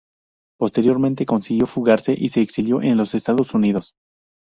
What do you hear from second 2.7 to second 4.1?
en los Estados Unidos.